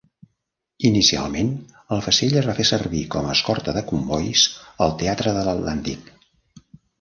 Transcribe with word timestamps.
Inicialment, 0.89 1.51
el 1.97 2.01
vaixell 2.05 2.33
es 2.41 2.47
va 2.51 2.55
fer 2.59 2.65
servir 2.69 3.01
com 3.17 3.29
a 3.29 3.35
escorta 3.41 3.77
de 3.77 3.85
combois 3.93 4.47
al 4.87 4.97
teatre 5.03 5.35
de 5.37 5.45
l'Atlàntic. 5.51 6.11